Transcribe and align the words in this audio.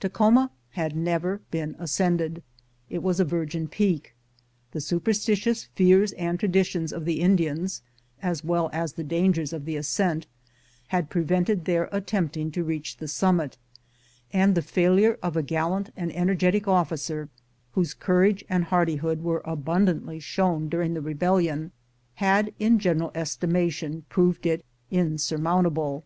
Takhoma 0.00 0.50
had 0.74 0.94
never 0.94 1.40
been 1.50 1.74
ascended. 1.80 2.44
It 2.88 3.02
was 3.02 3.18
a 3.18 3.24
virgin 3.24 3.66
peak. 3.66 4.14
The 4.70 4.80
superstitious 4.80 5.64
fears 5.74 6.12
and 6.12 6.38
traditions 6.38 6.92
of 6.92 7.04
the 7.04 7.20
Indians, 7.20 7.82
as 8.22 8.44
well 8.44 8.70
as 8.72 8.92
the 8.92 9.02
dangers 9.02 9.52
of 9.52 9.64
the 9.64 9.74
ascent, 9.74 10.28
had 10.94 11.10
prevented 11.10 11.64
their 11.64 11.88
attempting 11.90 12.52
to 12.52 12.62
reach 12.62 12.98
the 12.98 13.08
summit, 13.08 13.58
and 14.32 14.54
the 14.54 14.62
failure 14.62 15.18
of 15.24 15.36
a 15.36 15.42
gallant 15.42 15.90
and 15.96 16.14
energetic 16.14 16.68
officer, 16.68 17.28
whose 17.72 17.94
cour 17.94 18.22
age 18.26 18.44
and 18.48 18.66
hardihood 18.66 19.24
were 19.24 19.42
abundantly 19.44 20.20
shown 20.20 20.68
during 20.68 20.94
the 20.94 21.02
rebellion, 21.02 21.72
had 22.22 22.54
in 22.60 22.78
general 22.78 23.10
estimation 23.16 24.04
proved 24.08 24.46
it 24.46 24.64
insur 24.92 25.36
mountable. 25.40 26.04